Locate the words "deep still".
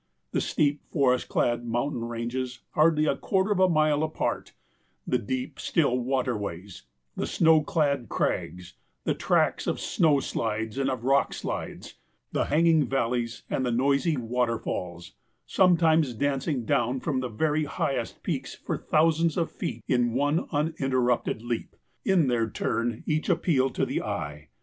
5.19-5.95